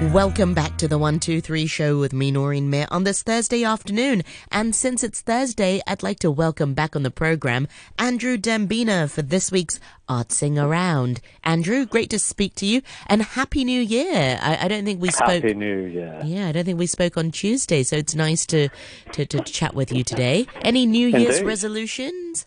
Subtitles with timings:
[0.00, 4.22] Welcome back to the 123 show with me, Noreen Mir, on this Thursday afternoon.
[4.50, 7.68] And since it's Thursday, I'd like to welcome back on the program
[7.98, 9.78] Andrew Dembina for this week's
[10.08, 11.20] Artsing Around.
[11.44, 14.38] Andrew, great to speak to you and Happy New Year.
[14.40, 15.28] I, I don't think we spoke.
[15.28, 16.22] Happy New Year.
[16.24, 18.70] Yeah, I don't think we spoke on Tuesday, so it's nice to,
[19.12, 20.46] to, to chat with you today.
[20.62, 22.46] Any New Year's resolutions?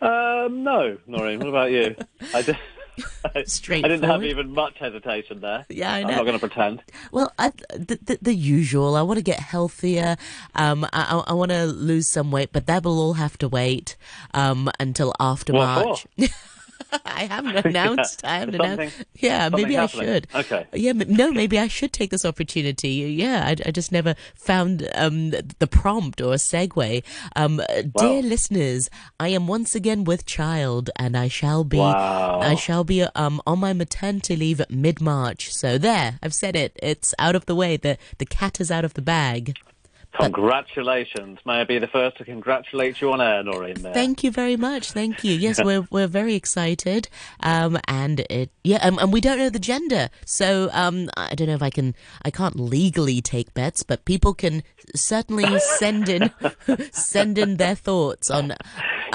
[0.00, 1.94] Um, no, Noreen, what about you?
[2.34, 2.58] I,
[3.24, 5.66] I, I didn't have even much hesitation there.
[5.68, 6.08] Yeah, I know.
[6.08, 6.82] I'm not going to pretend.
[7.12, 8.96] Well, I, the, the the usual.
[8.96, 10.16] I want to get healthier.
[10.54, 13.96] Um, I, I want to lose some weight, but that will all have to wait
[14.34, 16.06] um, until after What March.
[17.04, 18.24] I haven't announced.
[18.24, 19.04] I haven't Something- announced.
[19.16, 20.26] Yeah, maybe I should.
[20.34, 20.66] Okay.
[20.72, 22.88] Yeah, no, maybe I should take this opportunity.
[22.90, 27.02] Yeah, I, I just never found um, the prompt or a segue.
[27.36, 27.60] Um,
[27.98, 31.78] Dear listeners, I am once again with child, and I shall be.
[31.78, 32.40] Wow.
[32.40, 35.52] I shall be um, on my maternity leave mid March.
[35.52, 36.78] So there, I've said it.
[36.82, 37.76] It's out of the way.
[37.76, 39.56] The the cat is out of the bag.
[40.12, 41.38] Congratulations.
[41.46, 43.80] May I be the first to congratulate you on air, Noreen?
[43.80, 43.94] There.
[43.94, 44.90] Thank you very much.
[44.90, 45.34] Thank you.
[45.34, 47.08] Yes, we're we're very excited.
[47.40, 51.46] Um, and it yeah, um, and we don't know the gender, so um, I don't
[51.46, 51.94] know if I can.
[52.24, 54.62] I can't legally take bets, but people can
[54.94, 56.30] certainly send in
[56.90, 58.54] send in their thoughts on.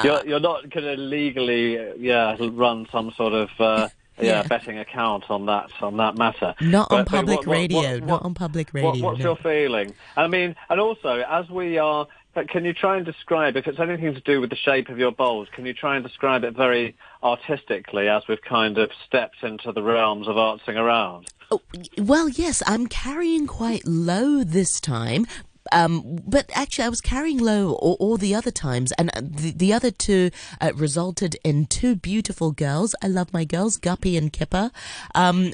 [0.03, 4.77] you're, you're not going to legally, uh, yeah, run some sort of uh, yeah, betting
[4.79, 6.55] account on that on that matter.
[6.61, 7.93] Not on But- but public what- what- radio.
[7.99, 8.89] what- not on public radio.
[9.03, 9.25] what's no.
[9.25, 9.93] your feeling?
[10.15, 13.79] I mean, and also, as we are, but can you try and describe, if it's
[13.79, 16.53] anything to do with the shape of your bowls, can you try and describe it
[16.55, 21.27] very artistically as we've kind of stepped into the realms of artsing around?
[21.51, 21.61] Oh,
[21.97, 25.25] well, yes, I'm carrying quite low this time.
[25.71, 29.51] Um, but actually, I was carrying low all, all the other times, and uh, the,
[29.51, 32.95] the other two uh, resulted in two beautiful girls.
[33.01, 34.71] I love my girls, Guppy and Kipper.
[35.13, 35.53] Um,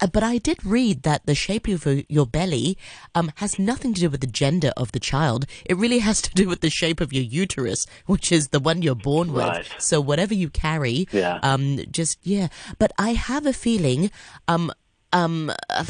[0.00, 2.76] uh, but I did read that the shape of your- your belly
[3.14, 5.46] um, has nothing to do with the gender of the child.
[5.64, 8.82] It really has to do with the shape of your uterus, which is the one
[8.82, 9.44] you're born with.
[9.44, 9.68] Right.
[9.78, 11.38] So whatever you carry, Yeah.
[11.44, 12.48] um, just yeah.
[12.80, 14.10] But I have a feeling,
[14.48, 14.72] um,
[15.12, 15.84] um, uh,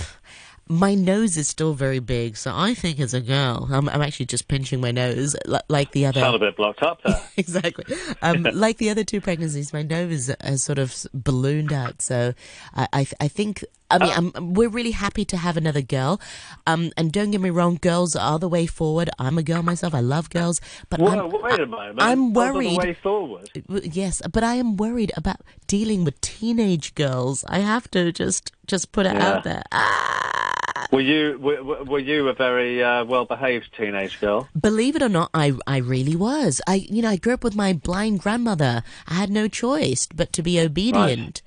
[0.69, 4.27] my nose is still very big, so I think as a girl, I'm, I'm actually
[4.27, 6.21] just pinching my nose li- like the other.
[6.21, 7.21] Sound a bit blocked up there.
[7.37, 7.97] exactly.
[8.23, 12.03] Um, like the other two pregnancies, my nose has sort of ballooned out.
[12.03, 12.35] So
[12.75, 13.65] I, I, I think.
[13.91, 14.33] I mean.
[14.35, 16.21] I'm, we're really happy to have another girl.
[16.67, 19.09] Um, and don't get me wrong, girls are the way forward.
[19.19, 19.95] I'm a girl myself.
[19.95, 20.61] I love girls,
[20.91, 22.03] but Whoa, I'm, wait a moment.
[22.03, 22.73] I'm worried.
[22.81, 23.51] The way forward.
[23.69, 27.45] Yes, but I am worried about dealing with teenage girls.
[27.49, 29.29] I have to just just put it Yeah.
[29.29, 29.63] out there.
[29.73, 30.87] Ah!
[30.93, 34.49] Were you were, were- you a very uh, well-behaved teenage girl?
[34.59, 36.61] Believe it or not, I I really was.
[36.67, 38.83] I you know I grew up with my blind grandmother.
[39.07, 41.43] I had no choice but to be obedient.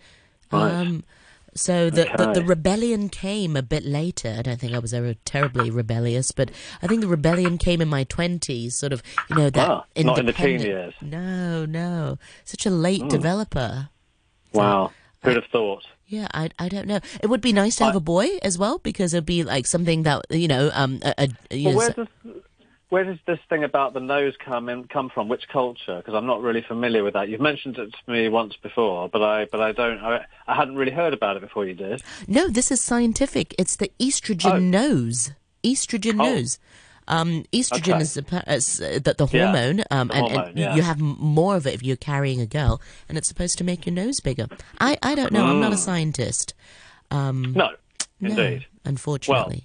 [0.51, 0.72] Right.
[0.72, 1.03] Um,
[1.53, 4.35] so the, the the rebellion came a bit later.
[4.39, 6.51] I don't think I was ever terribly rebellious, but
[6.81, 8.75] I think the rebellion came in my twenties.
[8.75, 10.94] Sort of, you know that Ah, not in the teen years.
[11.01, 13.89] No, no, such a late developer.
[14.53, 14.91] Wow.
[15.23, 15.85] Who'd have thought?
[16.07, 17.00] Yeah, I, I don't know.
[17.22, 20.03] It would be nice to have a boy as well because it'd be like something
[20.03, 21.13] that you know um a,
[21.50, 22.07] a, you Well, know, where does
[22.91, 25.28] where does this thing about the nose come in, come from?
[25.28, 25.97] Which culture?
[25.97, 27.29] Because I'm not really familiar with that.
[27.29, 30.00] You've mentioned it to me once before, but I but I don't.
[30.00, 32.03] I, I hadn't really heard about it before you did.
[32.28, 32.47] no.
[32.50, 33.56] This is scientific.
[33.57, 34.59] It's the estrogen Oh.
[34.59, 35.31] nose.
[35.63, 36.25] Estrogen Oh.
[36.34, 36.59] nose.
[37.07, 38.01] Um, estrogen Okay.
[38.03, 40.75] is the, uh, the, the Yeah, hormone, um, the and, hormone, and yeah.
[40.75, 43.85] you have more of it if you're carrying a girl, and it's supposed to make
[43.85, 44.47] your nose bigger.
[44.80, 45.46] I, I don't know.
[45.46, 46.53] I'm not a scientist.
[47.09, 47.72] Um, No,
[48.22, 48.66] no, indeed.
[48.85, 49.63] unfortunately.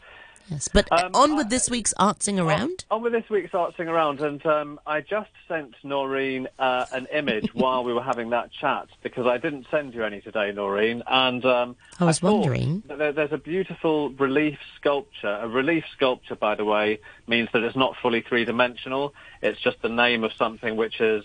[0.48, 2.84] Yes, but Um, on with this week's artsing around.
[2.90, 7.48] On with this week's Artsing Around, and um, I just sent Noreen uh, an image
[7.54, 11.02] while we were having that chat because I didn't send you any today, Noreen.
[11.06, 12.82] And um, I was thought wondering.
[12.86, 15.38] there, there's a beautiful relief sculpture.
[15.42, 19.14] A relief sculpture, by the way, means that it's not fully three-dimensional.
[19.42, 21.24] It's just the name of something which is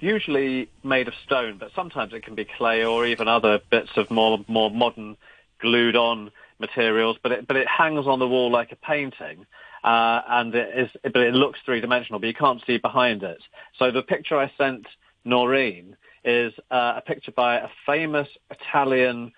[0.00, 4.10] usually made of stone, but sometimes it can be clay or even other bits of
[4.10, 5.16] more more modern
[5.60, 7.16] glued on materials.
[7.22, 9.46] But it but it hangs on the wall like a painting,
[9.82, 13.42] uh, and it is but it looks three dimensional, but you can't see behind it.
[13.78, 14.86] So the picture I sent
[15.24, 19.32] Noreen is uh, a picture by a famous Italian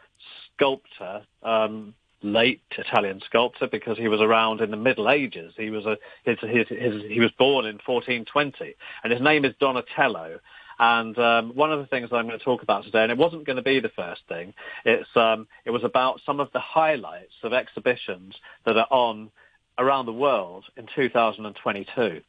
[0.55, 1.23] sculptor.
[1.43, 5.53] Um, late Italian sculptor because he was around in the Middle Ages.
[5.57, 8.75] He was a his, his, his, he was born in 1420,
[9.05, 10.39] and his name is Donatello.
[10.79, 13.47] And um, one of the things I'm going to talk about today, and it wasn't
[13.47, 17.35] going to be the first thing, it's um, it was about some of the highlights
[17.43, 18.35] of exhibitions
[18.65, 19.31] that are on
[19.79, 22.21] around the world in 2022.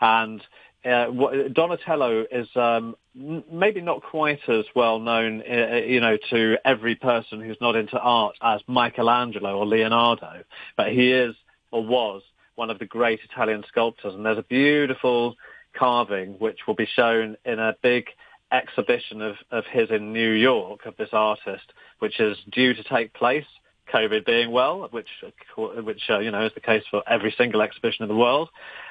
[0.00, 0.42] And
[0.84, 1.06] uh,
[1.52, 6.94] Donatello is um, maybe not quite as well known, uh, uh, you know, to every
[6.94, 10.44] person who's not into art as Michelangelo or Leonardo,
[10.76, 11.34] but he is
[11.70, 12.22] or was
[12.54, 14.14] one of the great Italian sculptors.
[14.14, 15.36] And there's a beautiful
[15.74, 18.06] carving which will be shown in a big
[18.52, 23.12] exhibition of, of his in New York of this artist, which is due to take
[23.14, 23.46] place.
[23.92, 25.08] COVID being well, which
[25.58, 28.48] which uh, you know is the case for every single exhibition in the world,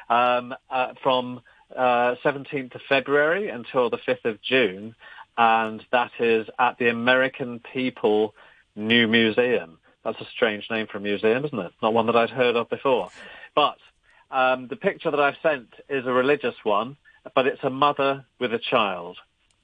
[0.07, 1.41] um, uh, from
[1.75, 4.94] uh, 17th of February until the 5th of June,
[5.35, 8.35] and that is at the American People
[8.75, 9.80] New Museum.
[10.03, 11.71] That's a strange name for a museum, isn't it?
[11.81, 13.09] Not one that I'd heard of before.
[13.56, 13.77] But
[14.33, 16.97] um, the picture that I've sent is a religious one,
[17.35, 19.18] but it's a mother with a child.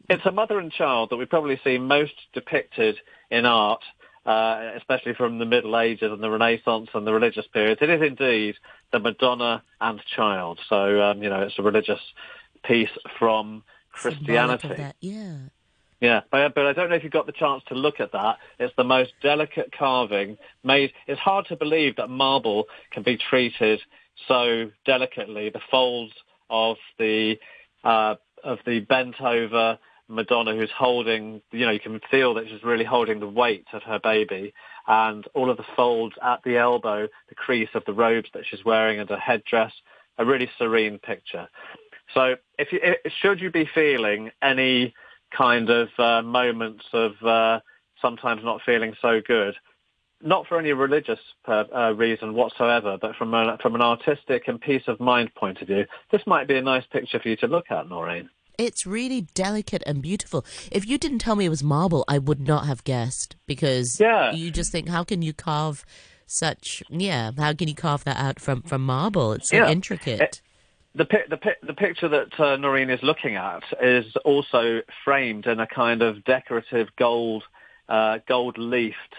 [0.09, 2.97] It's a mother and child that we probably see most depicted
[3.29, 3.81] in art,
[4.25, 7.81] uh, especially from the Middle Ages and the Renaissance and the religious periods.
[7.81, 8.55] It is indeed
[8.91, 10.59] the Madonna and child.
[10.69, 12.01] So, um, you know, it's a religious
[12.63, 14.93] piece from Christianity.
[15.01, 15.33] yeah.
[16.01, 18.37] Yeah, but, but I don't know if you got the chance to look at that.
[18.57, 20.93] It's the most delicate carving made.
[21.07, 23.81] It's hard to believe that marble can be treated
[24.27, 25.49] so delicately.
[25.49, 26.13] The folds
[26.49, 27.37] of the
[27.83, 29.77] uh, of the bent over
[30.09, 33.83] Madonna who's holding, you know, you can feel that she's really holding the weight of
[33.83, 34.53] her baby
[34.87, 38.65] and all of the folds at the elbow, the crease of the robes that she's
[38.65, 39.71] wearing and her headdress,
[40.17, 41.47] a really serene picture.
[42.15, 42.79] So if you,
[43.21, 44.95] should you be feeling any
[45.35, 47.59] kind of uh, moments of uh,
[48.01, 49.53] sometimes not feeling so good,
[50.21, 54.59] not for any religious uh, uh, reason whatsoever, but from a, from an artistic and
[54.59, 57.47] peace of mind point of view, this might be a nice picture for you to
[57.47, 58.29] look at, Noreen.
[58.57, 60.45] It's really delicate and beautiful.
[60.71, 64.33] If you didn't tell me it was marble, I would not have guessed because yeah.
[64.33, 65.85] you just think, how can you carve
[66.25, 66.83] such?
[66.89, 69.31] Yeah, how can you carve that out from from marble?
[69.31, 69.69] It's so yeah.
[69.69, 70.19] intricate.
[70.19, 70.41] It,
[70.93, 75.67] the, the, the picture that uh, Noreen is looking at is also framed in a
[75.67, 77.43] kind of decorative gold
[77.87, 79.15] uh, gold leafed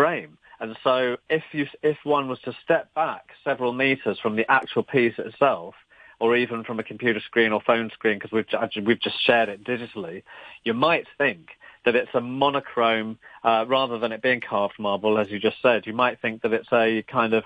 [0.00, 0.38] frame.
[0.60, 4.82] And so if you if one was to step back several meters from the actual
[4.82, 5.74] piece itself,
[6.20, 9.64] or even from a computer screen or phone screen, because we've, we've just shared it
[9.64, 10.22] digitally,
[10.64, 11.48] you might think
[11.84, 15.86] that it's a monochrome uh, rather than it being carved marble, as you just said.
[15.86, 17.44] You might think that it's a kind of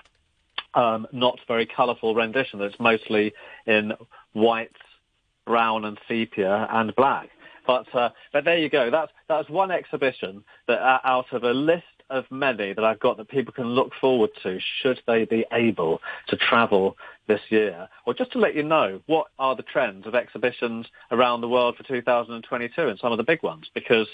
[0.73, 2.59] um, not very colourful rendition.
[2.59, 3.33] That's mostly
[3.65, 3.93] in
[4.33, 4.75] white,
[5.45, 7.29] brown, and sepia and black.
[7.65, 8.91] But uh, but there you go.
[8.91, 13.17] That's that's one exhibition that uh, out of a list of many that I've got
[13.17, 16.97] that people can look forward to should they be able to travel
[17.27, 17.87] this year.
[18.05, 21.75] Or just to let you know what are the trends of exhibitions around the world
[21.75, 24.07] for 2022 and some of the big ones because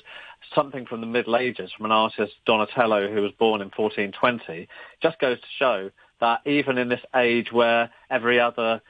[0.55, 4.67] something from the Middle Ages from an artist Donatello who was born in 1420
[5.01, 5.91] just goes to show
[6.21, 8.81] that even in this age where every other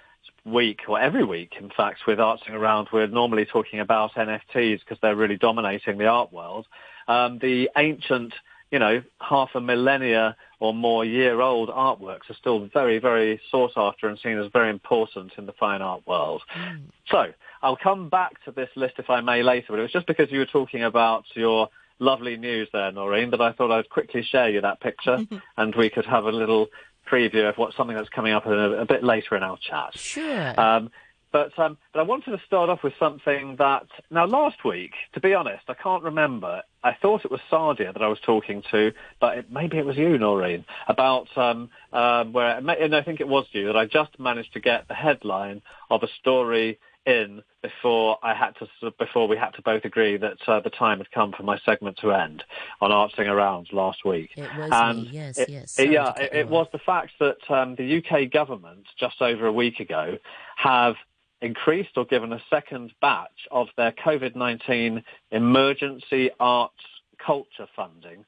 [0.46, 4.98] week or every week, in fact, with Artsing Around, we're normally talking about NFTs because
[5.02, 6.68] they're really dominating the art world.
[7.08, 8.34] Um, the ancient
[8.72, 13.74] you know, half a millennia or more year old artworks are still very, very sought
[13.76, 16.42] after and seen as very important in the fine art world.
[16.58, 16.84] Mm.
[17.10, 20.08] So I'll come back to this list if I may later, but it was just
[20.08, 21.70] because you were talking about your
[22.00, 25.20] lovely news there, Noreen, that I thought I'd quickly share you that picture
[25.58, 26.68] and we could have a little
[27.10, 29.98] preview of what something that's coming up a, a bit later in our chat.
[29.98, 30.60] Sure.
[30.60, 30.92] Um,
[31.32, 35.20] but, um, but I wanted to start off with something that, now last week, to
[35.20, 36.62] be honest, I can't remember.
[36.84, 39.98] I thought it was Sadia that I was talking to, but it, maybe it was
[39.98, 44.20] you, Noreen, about um, um, where, and I think it was you, that I just
[44.20, 49.38] managed to get the headline of a story in before I had to before we
[49.38, 52.44] had to both agree that uh, the time had come for my segment to end
[52.80, 54.32] on Artsing Around last week.
[54.36, 55.10] It was and me.
[55.12, 55.80] yes, it, yes.
[55.80, 59.54] It, yeah, it, it was the fact that um, the UK government just over a
[59.54, 60.18] week ago
[60.58, 60.96] have
[61.42, 66.76] increased or given a second batch of their COVID-19 emergency arts
[67.26, 68.26] culture funding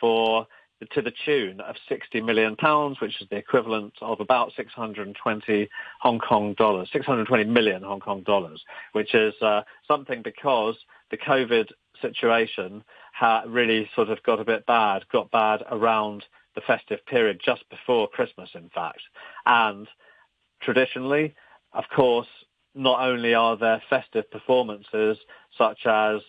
[0.00, 0.46] for
[0.92, 5.68] to the tune of 60 million pounds, which is the equivalent of about 620
[6.00, 10.76] Hong Kong dollars, 620 million Hong Kong dollars, which is uh, something because
[11.10, 11.68] the COVID
[12.00, 12.82] situation
[13.14, 17.62] ha- really sort of got a bit bad, got bad around the festive period, just
[17.70, 19.00] before Christmas, in fact.
[19.46, 19.88] And
[20.60, 21.34] traditionally,
[21.72, 22.26] of course,
[22.74, 25.18] not only are there festive performances
[25.56, 26.20] such as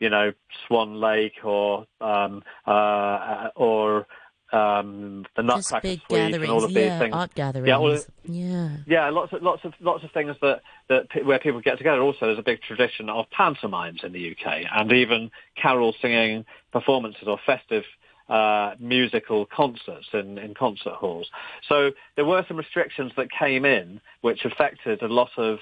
[0.00, 0.32] you know
[0.66, 4.06] Swan Lake or um, uh, or
[4.52, 7.14] um, the Nutcracker Suite and all of yeah, things.
[7.14, 7.68] Art gatherings.
[7.68, 11.60] Yeah, well, yeah, yeah, lots of lots of lots of things that that where people
[11.60, 12.00] get together.
[12.00, 17.24] Also, there's a big tradition of pantomimes in the UK, and even carol singing performances
[17.26, 17.84] or festive
[18.28, 21.28] uh, musical concerts in, in concert halls.
[21.68, 25.58] So there were some restrictions that came in which affected a lot of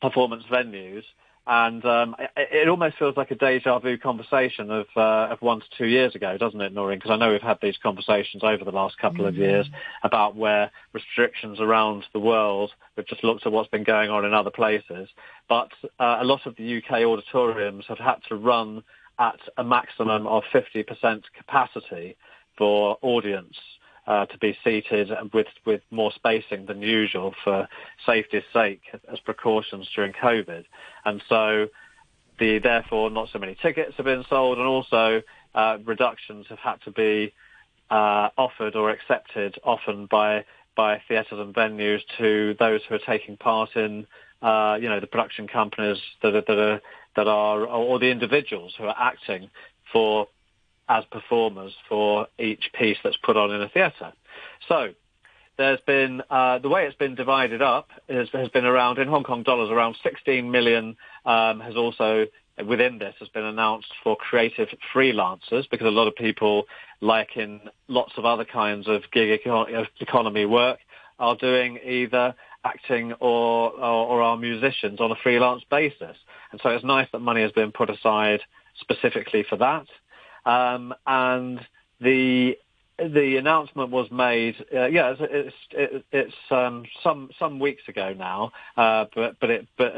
[0.00, 1.02] performance venues.
[1.46, 5.60] And um, it, it, almost feels like a deja vu conversation of uh, of one
[5.60, 6.98] to two years ago, doesn't it, Noreen?
[6.98, 9.28] Because I know we've had these conversations over the last couple mm-hmm.
[9.28, 9.66] of years
[10.04, 12.72] about where restrictions around the world.
[12.96, 15.08] We've just looked at what's been going on in other places,
[15.48, 18.84] but uh, a lot of the UK auditoriums have had to run
[19.18, 22.16] at a maximum of 50% capacity
[22.56, 23.56] for audience
[24.10, 27.68] uh, to be seated with with more spacing than usual for
[28.04, 30.64] safety's sake as precautions during COVID,
[31.04, 31.68] and so
[32.40, 35.22] the therefore not so many tickets have been sold, and also
[35.54, 37.32] uh, reductions have had to be
[37.88, 43.36] uh, offered or accepted often by by theatres and venues to those who are taking
[43.36, 44.08] part in
[44.42, 46.80] uh, you know the production companies that are, that are
[47.14, 49.50] that are or the individuals who are acting
[49.92, 50.26] for
[50.90, 54.12] as performers for each piece that's put on in a theatre.
[54.68, 54.90] So
[55.56, 59.22] there's been uh, the way it's been divided up is, has been around in Hong
[59.22, 62.26] Kong dollars around 16 million um, has also
[62.66, 66.64] within this has been announced for creative freelancers because a lot of people
[67.00, 69.40] like in lots of other kinds of gig
[70.00, 70.78] economy work
[71.18, 76.16] are doing either acting or, or, or are musicians on a freelance basis.
[76.52, 78.40] And so it's nice that money has been put aside
[78.80, 79.86] specifically for that.
[80.44, 81.60] Um, and
[82.00, 82.56] the
[82.98, 84.56] the announcement was made.
[84.74, 89.50] Uh, yeah, it's it's, it, it's um, some some weeks ago now, uh, but but
[89.50, 89.94] it but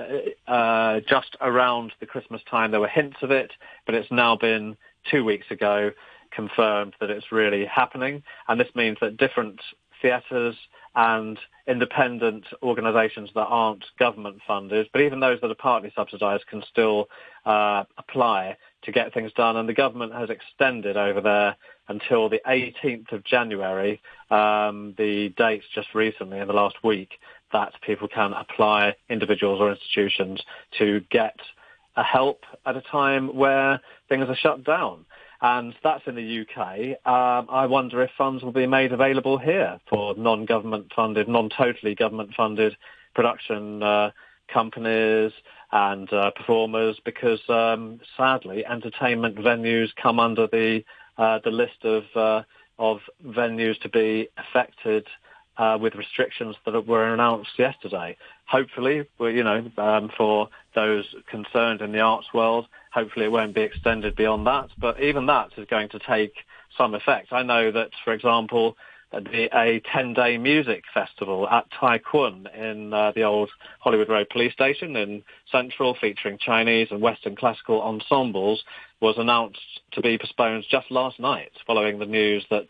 [0.47, 3.53] uh, just around the Christmas time there were hints of it,
[3.87, 4.77] but it's now been
[5.11, 5.91] two weeks ago
[6.31, 9.61] confirmed that it's really happening, and this means that different
[10.01, 10.57] theatres
[10.95, 16.63] and independent organisations that aren't government funded, but even those that are partly subsidised can
[16.71, 17.09] still
[17.47, 19.57] uh, apply to get things done.
[19.57, 21.57] And the government has extended over there
[21.89, 27.19] until the 18th of January, um, the dates just recently in the last week,
[27.53, 30.43] that people can apply, individuals or institutions,
[30.79, 31.37] to get
[31.97, 35.05] a help at a time where things are shut down.
[35.43, 37.05] And that's in the UK.
[37.05, 42.31] Um, I wonder if funds will be made available here for non-government funded, non-totally government
[42.37, 42.77] funded
[43.15, 44.13] production uh,
[44.53, 45.33] companies,
[45.73, 50.85] and uh, performers because um, sadly entertainment venues come under the
[51.19, 52.43] uh, the list of uh,
[52.79, 55.07] of venues to be affected
[55.57, 58.17] uh, with restrictions that were announced yesterday.
[58.47, 63.61] Hopefully, you know, um, for those concerned in the arts world, hopefully it won't be
[63.61, 64.69] extended beyond that.
[64.79, 66.33] But even that is going to take
[66.77, 67.33] some effect.
[67.33, 68.77] I know that, for example,
[69.13, 73.51] a 10-day music festival at Tai Kwun in uh, the old
[73.81, 78.63] Hollywood Road police station in Central featuring Chinese and Western classical ensembles
[79.01, 79.61] was announced
[79.93, 82.69] to be postponed just last night following the news that,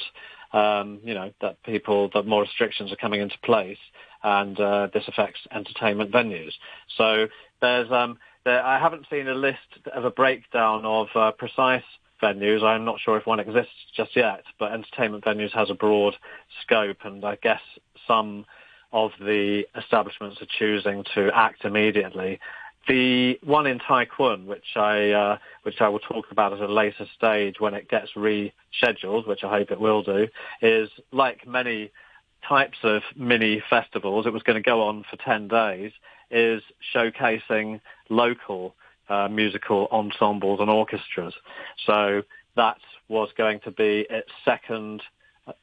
[0.58, 3.78] um, you know, that people, that more restrictions are coming into place
[4.24, 6.52] and uh, this affects entertainment venues.
[6.96, 7.26] So
[7.60, 9.58] there's, um, there, I haven't seen a list
[9.94, 11.82] of a breakdown of uh, precise
[12.22, 12.62] venues.
[12.62, 16.14] I'm not sure if one exists just yet, but entertainment venues has a broad
[16.62, 17.60] scope, and I guess
[18.06, 18.46] some
[18.92, 22.38] of the establishments are choosing to act immediately.
[22.88, 26.72] The one in Tai Kwun, which I uh, which I will talk about at a
[26.72, 30.28] later stage when it gets rescheduled, which I hope it will do,
[30.60, 31.90] is like many
[32.48, 34.26] types of mini festivals.
[34.26, 35.92] It was going to go on for ten days.
[36.30, 36.62] Is
[36.94, 38.74] showcasing local
[39.08, 41.34] uh, musical ensembles and orchestras.
[41.86, 42.22] So
[42.56, 42.78] that
[43.08, 45.02] was going to be its second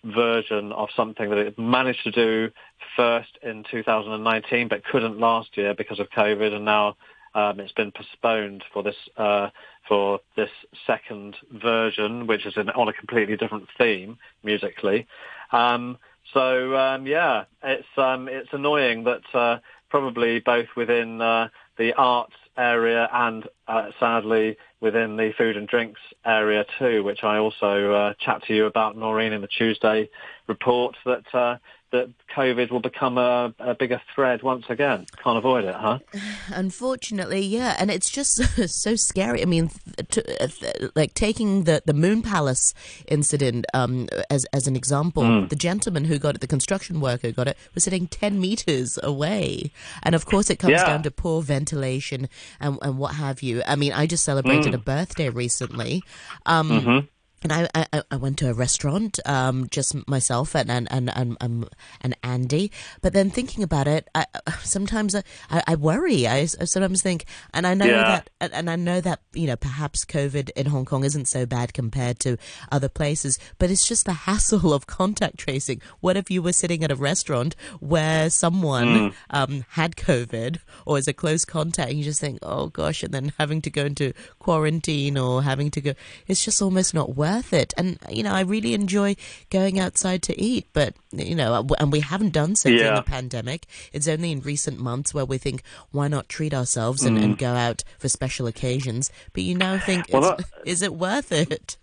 [0.04, 2.52] version of something that it managed to do
[2.98, 6.98] first in 2019 but couldn't last year because of COVID and now
[7.36, 9.50] um, it's been postponed for this uh,
[9.88, 10.50] for this
[10.86, 15.08] second version, which is in, on a completely different theme musically.
[15.52, 15.98] Um,
[16.34, 22.34] so um, yeah, it's um, it's annoying that uh, probably both within uh, the arts
[22.60, 28.14] area and uh, sadly within the food and drinks area too, which I also uh,
[28.20, 30.10] chat to you about, Noreen, in the Tuesday
[30.48, 31.58] report that uh,
[31.92, 35.06] that COVID will become a, a, bigger thread once again.
[35.24, 36.00] Can't avoid it, huh?
[36.50, 38.36] Unfortunately, yeah, and it's just
[38.70, 39.42] so scary.
[39.42, 39.72] I mean,
[40.12, 42.74] to, uh, like taking the, the Moon Palace
[43.08, 45.50] incident um, as as an example, mm.
[45.50, 49.00] the gentleman who got it, the construction worker who got it, was sitting ten meters
[49.02, 49.72] away,
[50.04, 50.86] and of course, it comes yeah.
[50.86, 52.30] down to poor ventilation
[52.60, 53.62] and, and what have you.
[53.66, 54.76] I mean, I just celebrated mm.
[54.76, 56.04] a birthday recently.
[56.46, 57.06] Um, mm-hmm
[57.42, 61.38] and I, I, I went to a restaurant, um, just myself and and and and,
[61.40, 61.70] um,
[62.02, 62.72] and Andy.
[63.02, 64.26] But then thinking about it, I,
[64.64, 65.24] sometimes I,
[65.68, 66.28] I worry.
[66.28, 68.22] I sometimes think, and I know yeah.
[68.40, 71.74] that, and I know that you know perhaps COVID in Hong Kong isn't so bad
[71.74, 72.38] compared to
[72.72, 75.82] other places, but it's just the hassle of contact tracing.
[76.02, 79.14] What if you were sitting at a restaurant where someone mm.
[79.30, 83.14] um, had COVID or is a close contact, and you just think, oh gosh, and
[83.14, 85.94] then having to go into quarantine or having to go,
[86.28, 87.74] it's just almost not worth worth it.
[87.78, 89.16] And, you know, I really enjoy
[89.50, 92.78] going outside to eat, but, you know, and we haven't done so yeah.
[92.78, 93.66] during the pandemic.
[93.94, 97.24] It's only in recent months where we think, why not treat ourselves and, mm.
[97.24, 99.12] and go out for special occasions?
[99.34, 101.78] But you now think, well, that, is it worth it?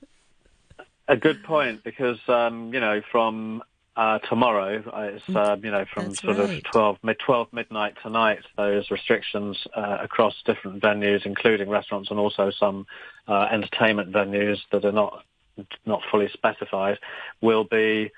[1.09, 3.63] A good point, because, um, you know, from
[3.97, 4.83] uh, tomorrow.
[4.87, 5.37] Uh, it's mm.
[5.37, 6.59] uh, you know from That's sort right.
[6.59, 8.41] of twelve mid twelve midnight tonight.
[8.57, 12.87] Those restrictions uh, across different venues, including restaurants and also some
[13.27, 15.25] uh, entertainment venues that are not
[15.85, 16.99] not fully specified,
[17.41, 18.11] will be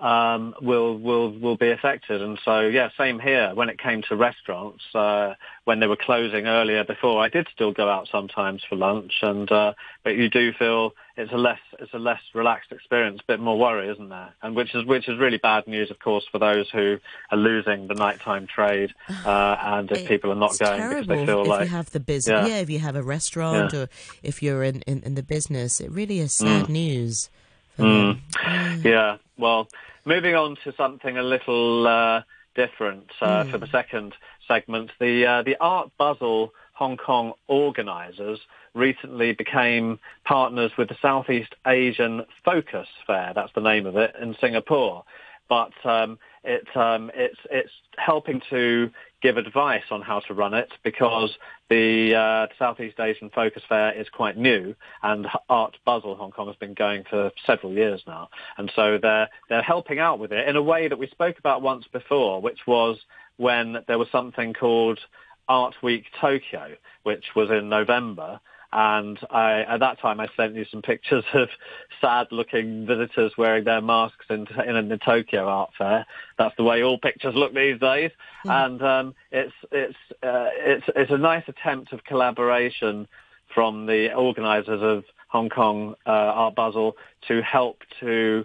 [0.00, 2.20] um, will will will be affected.
[2.20, 3.52] And so, yeah, same here.
[3.54, 5.34] When it came to restaurants, uh,
[5.64, 9.12] when they were closing earlier before, I did still go out sometimes for lunch.
[9.22, 13.32] And uh, but you do feel it's a less it's a less relaxed experience, a
[13.32, 14.34] bit more worry, isn't there?
[14.42, 16.98] And which is which is really bad news, of course, for those who
[17.30, 18.92] are losing the nighttime trade,
[19.24, 22.00] uh, and if people are not going because they feel if like you have the
[22.00, 22.56] business, yeah.
[22.56, 22.60] yeah.
[22.60, 23.80] if you have a restaurant yeah.
[23.80, 23.88] or
[24.24, 26.70] if you're in, in, in the business, it really is sad mm.
[26.70, 27.30] news.
[27.78, 28.20] Mm.
[28.34, 28.84] Mm.
[28.84, 29.16] Yeah.
[29.36, 29.68] Well,
[30.04, 32.22] moving on to something a little uh,
[32.54, 33.50] different uh, mm.
[33.50, 34.14] for the second
[34.46, 38.40] segment, the uh, the Art Basel Hong Kong organisers
[38.74, 43.32] recently became partners with the Southeast Asian Focus Fair.
[43.34, 45.04] That's the name of it in Singapore.
[45.48, 48.90] But um, it, um, it's it's helping to
[49.24, 51.30] give advice on how to run it because
[51.70, 56.56] the uh, Southeast Asian Focus Fair is quite new, and Art Basel Hong Kong has
[56.56, 58.28] been going for several years now,
[58.58, 61.62] and so they're they're helping out with it in a way that we spoke about
[61.62, 62.98] once before, which was
[63.38, 65.00] when there was something called
[65.48, 68.40] Art Week Tokyo, which was in November,
[68.74, 71.48] and I, at that time, I sent you some pictures of
[72.00, 76.04] sad-looking visitors wearing their masks in, in the Tokyo Art Fair.
[76.38, 78.10] That's the way all pictures look these days.
[78.44, 78.66] Mm.
[78.66, 83.06] And um, it's it's uh, it's it's a nice attempt of collaboration
[83.54, 86.96] from the organisers of Hong Kong uh, Art Basel
[87.28, 88.44] to help to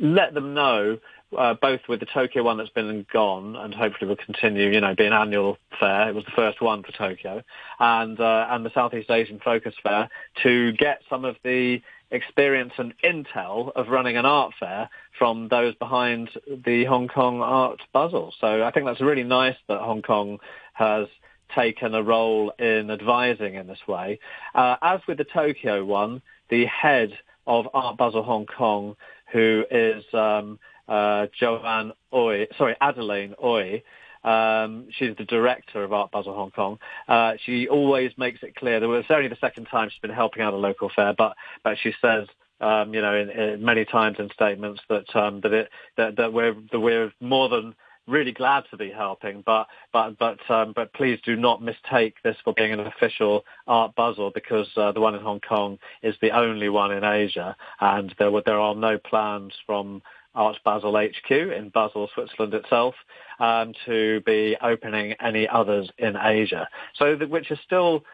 [0.00, 0.98] let them know
[1.36, 4.80] uh, both with the Tokyo one that's been and gone, and hopefully will continue, you
[4.80, 6.08] know, be an annual fair.
[6.08, 7.42] It was the first one for Tokyo,
[7.78, 10.08] and uh, and the Southeast Asian Focus Fair
[10.42, 15.74] to get some of the experience and intel of running an art fair from those
[15.76, 16.30] behind
[16.64, 18.34] the Hong Kong Art Basel.
[18.40, 20.38] So I think that's really nice that Hong Kong
[20.72, 21.06] has
[21.54, 24.18] taken a role in advising in this way.
[24.54, 27.12] Uh, as with the Tokyo one, the head
[27.46, 28.96] of Art Basel Hong Kong,
[29.32, 30.58] who is um,
[30.90, 33.82] uh, Joanne Oi, sorry, Adeline Ooi.
[34.22, 36.78] Um, she's the director of Art Basel Hong Kong.
[37.08, 40.42] Uh, she always makes it clear that it's only the second time she's been helping
[40.42, 42.26] out a local fair, but but she says
[42.60, 46.32] um, you know, in, in many times in statements that um, that it that, that
[46.32, 47.74] we're that we're more than
[48.06, 52.36] really glad to be helping, but but but um, but please do not mistake this
[52.44, 56.30] for being an official art Basel because uh, the one in Hong Kong is the
[56.30, 60.02] only one in Asia, and there there are no plans from
[60.34, 62.94] Art Basel HQ in Basel, Switzerland itself,
[63.38, 66.68] um, to be opening any others in Asia.
[66.96, 68.04] So, the, which is still,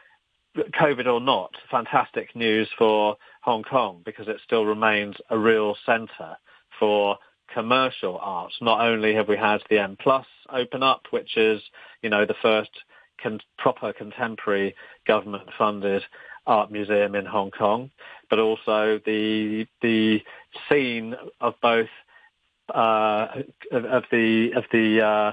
[0.57, 6.37] COVID or not, fantastic news for Hong Kong because it still remains a real centre
[6.79, 7.19] for
[7.53, 8.53] commercial art.
[8.61, 11.61] Not only have we had the M Plus open up, which is,
[12.03, 12.71] you know, the first
[13.23, 14.75] con- proper contemporary
[15.07, 16.03] government-funded
[16.47, 17.91] art museum in Hong Kong,
[18.31, 20.23] but also the the
[20.69, 21.89] scene of both
[22.75, 23.29] uh,
[23.73, 25.33] of, the of the uh,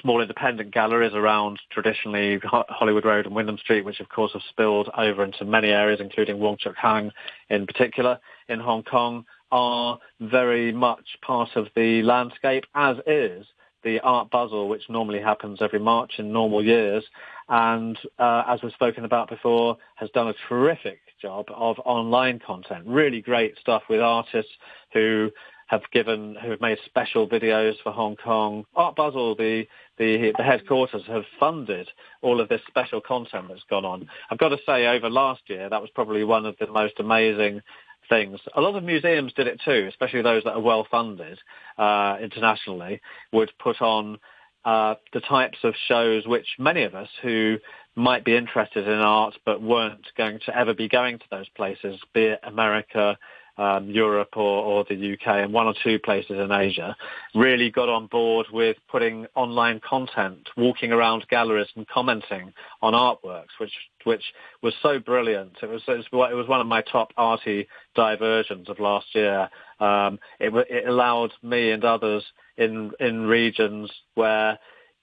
[0.00, 4.88] small independent galleries around traditionally Hollywood Road and Wyndham Street, which of course have spilled
[4.96, 7.10] over into many areas, including Wong Chuk Hang
[7.48, 13.46] in particular in Hong Kong, are very much part of the landscape, as is
[13.82, 17.04] the Art Basel, which normally happens every March in normal years,
[17.48, 22.84] and uh, as we've spoken about before, has done a terrific job of online content.
[22.86, 24.52] Really great stuff with artists
[24.92, 25.30] who
[25.70, 28.64] have given, who have made special videos for Hong Kong.
[28.74, 31.88] Art Basel, the, the, the headquarters, have funded
[32.22, 34.08] all of this special content that's gone on.
[34.30, 37.60] I've got to say, over last year, that was probably one of the most amazing
[38.08, 38.40] things.
[38.56, 41.38] A lot of museums did it too, especially those that are well funded
[41.78, 43.00] uh, internationally,
[43.32, 44.18] would put on
[44.64, 47.58] uh, the types of shows which many of us who
[47.94, 52.00] might be interested in art but weren't going to ever be going to those places,
[52.12, 53.16] be it America,
[53.58, 56.96] um, Europe or, or the UK and one or two places in Asia,
[57.34, 63.58] really got on board with putting online content, walking around galleries and commenting on artworks,
[63.58, 63.72] which
[64.04, 64.24] which
[64.62, 65.52] was so brilliant.
[65.62, 69.48] It was it was, one of my top arty diversions of last year.
[69.78, 72.24] Um, it, it allowed me and others
[72.56, 74.58] in in regions where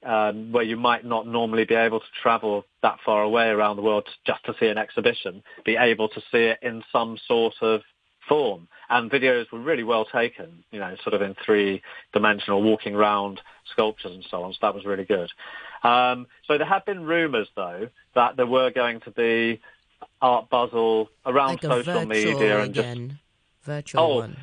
[0.05, 3.81] um, where you might not normally be able to travel that far away around the
[3.81, 7.81] world just to see an exhibition, be able to see it in some sort of
[8.28, 8.68] form.
[8.90, 14.13] And videos were really well taken, you know, sort of in three-dimensional walking around sculptures
[14.13, 14.54] and so on.
[14.54, 15.30] So that was really good.
[15.84, 19.60] Um, so there have been rumours, though, that there were going to be
[20.22, 23.10] Art Basel around like social media and again.
[23.10, 24.38] just virtual Oh, one.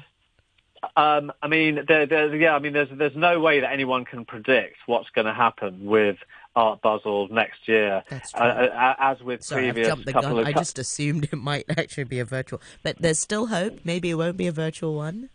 [0.96, 4.24] Um, I mean, there, there, yeah, I mean, there's there's no way that anyone can
[4.24, 6.16] predict what's going to happen with
[6.56, 8.02] Art Basel next year.
[8.08, 8.40] That's true.
[8.40, 10.40] Uh, uh, as with Sorry, I've previous jumped the couple gun.
[10.40, 13.80] of I just assumed it might actually be a virtual, but there's still hope.
[13.84, 15.30] Maybe it won't be a virtual one.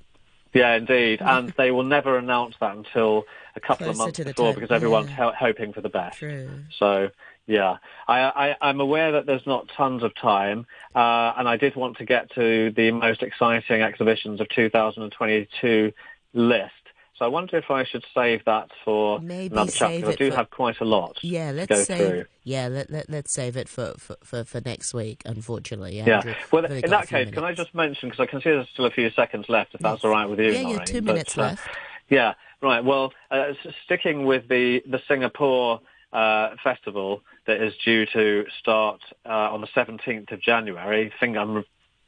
[0.53, 1.21] Yeah, indeed.
[1.21, 5.09] And they will never announce that until a couple of months before time, because everyone's
[5.09, 5.15] yeah.
[5.15, 6.19] ho- hoping for the best.
[6.19, 6.49] True.
[6.77, 7.09] So,
[7.49, 11.75] yeah, I, I, I'm aware that there's not tons of time, uh, and I did
[11.75, 15.91] want to get to the most exciting exhibitions of 2022
[16.33, 16.71] list.
[17.17, 20.09] So I wonder if I should save that for Maybe another chapter.
[20.09, 21.97] I do for- have quite a lot Yeah, let's go save.
[22.07, 22.25] through.
[22.43, 25.23] Yeah, let, let let's save it for for, for, for next week.
[25.25, 26.17] Unfortunately, Yeah.
[26.19, 26.35] Andrew.
[26.51, 28.91] Well, in that case, can I just mention, because I can see there's still a
[28.91, 31.37] few seconds left, if that's all right with you, Yeah, yeah, Noreen, two but, minutes
[31.37, 31.67] uh, left.
[32.09, 32.83] Yeah, right.
[32.85, 35.81] Well, uh, sticking with the, the Singapore
[36.13, 41.63] uh, festival that is due to start uh, on the 17th of January, think I'm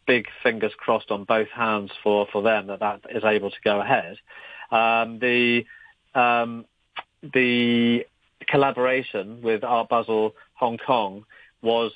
[0.07, 3.79] big fingers crossed on both hands for, for them that that is able to go
[3.79, 4.17] ahead.
[4.71, 5.65] Um, the
[6.15, 6.65] um,
[7.21, 8.05] the
[8.47, 11.25] collaboration with Art Basel Hong Kong
[11.61, 11.91] was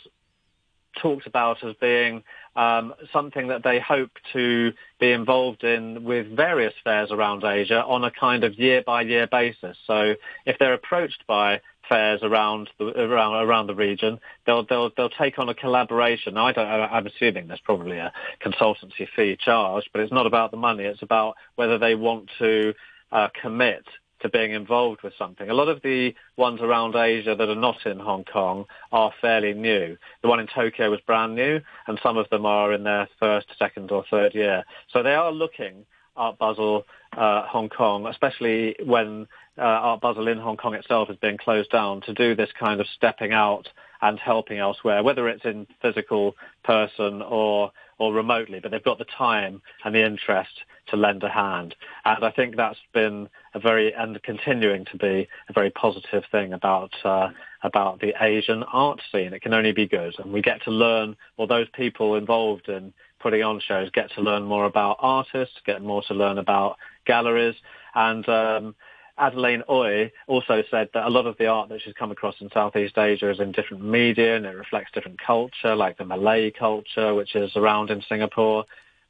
[1.02, 2.24] talked about as being
[2.56, 8.04] um, something that they hope to be involved in with various fairs around Asia on
[8.04, 9.78] a kind of year-by-year basis.
[9.86, 10.16] So
[10.46, 15.40] if they're approached by fairs around the around around the region, they'll they'll they'll take
[15.40, 16.38] on a collaboration.
[16.38, 16.68] I don't.
[16.68, 18.12] I'm assuming there's probably a
[18.44, 20.84] consultancy fee charged, but it's not about the money.
[20.84, 22.74] It's about whether they want to
[23.12, 23.86] uh, commit
[24.22, 25.50] to being involved with something.
[25.50, 29.54] A lot of the ones around Asia that are not in Hong Kong are fairly
[29.54, 29.98] new.
[30.22, 33.48] The one in Tokyo was brand new, and some of them are in their first,
[33.60, 34.64] second, or third year.
[34.92, 36.86] So they are looking Art Basel
[37.18, 41.72] uh, Hong Kong, especially when uh, Art Basel in Hong Kong itself is being closed
[41.72, 43.68] down, to do this kind of stepping out
[44.02, 49.06] and helping elsewhere, whether it's in physical person or or remotely, but they've got the
[49.06, 50.52] time and the interest
[50.88, 51.74] to lend a hand.
[52.04, 56.54] And I think that's been a very and continuing to be a very positive thing
[56.54, 57.30] about uh,
[57.64, 59.34] about the Asian art scene.
[59.34, 62.94] It can only be good, and we get to learn, or those people involved in
[63.26, 67.56] putting on shows get to learn more about artists, get more to learn about galleries,
[67.96, 68.76] and um,
[69.18, 72.52] Adeline Ooi also said that a lot of the art that she's come across in
[72.54, 77.16] Southeast Asia is in different media and it reflects different culture, like the Malay culture,
[77.16, 78.66] which is around in Singapore,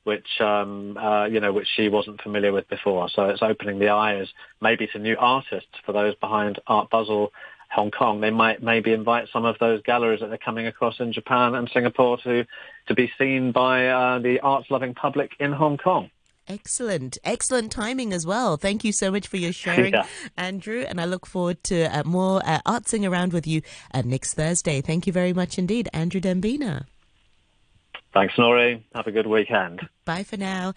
[0.05, 3.09] which um, uh, you know, which she wasn't familiar with before.
[3.09, 4.27] So it's opening the eyes
[4.61, 7.33] maybe to new artists for those behind Art Basel.
[7.75, 11.11] Hong Kong, they might maybe invite some of those galleries that they're coming across in
[11.11, 12.45] Japan and Singapore to
[12.87, 16.09] to be seen by uh, the arts-loving public in Hong Kong.
[16.47, 18.55] Excellent, excellent timing as well.
[18.55, 20.05] Thank you so much for your sharing, Yeah.
[20.37, 20.85] Andrew.
[20.87, 23.61] And I look forward to uh, more uh, artsing around with you
[23.93, 24.79] uh, next Thursday.
[24.79, 26.85] Thank you very much indeed, Andrew Dembina.
[28.13, 28.81] Thanks, Nori.
[28.93, 29.81] Have a good weekend.
[30.05, 30.73] Bye for now.